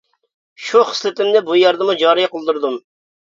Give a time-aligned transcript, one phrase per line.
[0.67, 2.81] شۇ خىسلىتىمنى بۇ يەردىمۇ جارى قىلدۇردۇم.